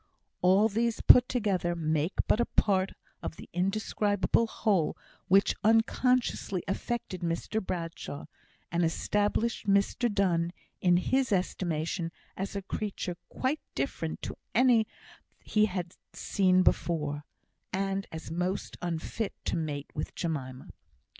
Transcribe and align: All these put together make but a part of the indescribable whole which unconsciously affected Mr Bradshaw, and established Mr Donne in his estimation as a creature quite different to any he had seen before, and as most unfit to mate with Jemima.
All 0.41 0.67
these 0.67 0.99
put 0.99 1.29
together 1.29 1.75
make 1.75 2.13
but 2.27 2.39
a 2.39 2.47
part 2.47 2.93
of 3.21 3.35
the 3.35 3.47
indescribable 3.53 4.47
whole 4.47 4.97
which 5.27 5.53
unconsciously 5.63 6.63
affected 6.67 7.21
Mr 7.21 7.63
Bradshaw, 7.63 8.25
and 8.71 8.83
established 8.83 9.67
Mr 9.67 10.11
Donne 10.11 10.53
in 10.81 10.97
his 10.97 11.31
estimation 11.31 12.11
as 12.35 12.55
a 12.55 12.63
creature 12.63 13.15
quite 13.29 13.59
different 13.75 14.23
to 14.23 14.35
any 14.55 14.87
he 15.43 15.67
had 15.67 15.93
seen 16.13 16.63
before, 16.63 17.23
and 17.71 18.07
as 18.11 18.31
most 18.31 18.77
unfit 18.81 19.33
to 19.45 19.55
mate 19.55 19.91
with 19.93 20.15
Jemima. 20.15 20.69